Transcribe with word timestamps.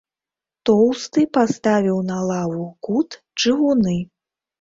Тоўсты 0.67 1.25
паставіў 1.37 1.99
на 2.07 2.17
лаву 2.29 2.63
ў 2.69 2.71
кут 2.87 3.09
чыгуны. 3.45 3.95